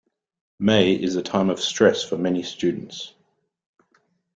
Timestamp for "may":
0.59-0.93